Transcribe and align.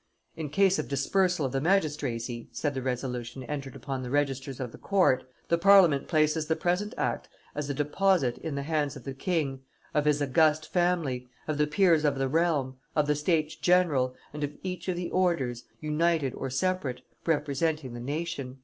"In 0.35 0.49
case 0.49 0.79
of 0.79 0.87
dispersal 0.87 1.45
of 1.45 1.51
the 1.51 1.61
magistracy," 1.61 2.49
said 2.51 2.73
the 2.73 2.81
resolution 2.81 3.43
entered 3.43 3.75
upon 3.75 4.01
the 4.01 4.09
registers 4.09 4.59
of 4.59 4.71
the 4.71 4.79
court, 4.79 5.25
"the 5.47 5.59
Parliament 5.59 6.07
places 6.07 6.47
the 6.47 6.55
present 6.55 6.95
act 6.97 7.29
as 7.53 7.69
a 7.69 7.73
deposit 7.75 8.39
in 8.39 8.55
the 8.55 8.63
hands 8.63 8.95
of 8.95 9.03
the 9.03 9.13
king, 9.13 9.61
of 9.93 10.05
his 10.05 10.19
august 10.19 10.67
family, 10.73 11.29
of 11.47 11.59
the 11.59 11.67
peers 11.67 12.03
of 12.03 12.17
the 12.17 12.27
realm, 12.27 12.77
of 12.95 13.05
the 13.05 13.13
States 13.13 13.55
general, 13.55 14.15
and 14.33 14.43
of 14.43 14.57
each 14.63 14.87
of 14.87 14.95
the 14.95 15.11
orders, 15.11 15.65
united 15.81 16.33
or 16.33 16.49
separate, 16.49 17.03
representing 17.27 17.93
the 17.93 17.99
nation." 17.99 18.57